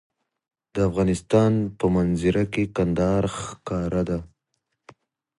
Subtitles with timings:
[0.73, 4.19] د افغانستان په منظره کې کندهار ښکاره ده.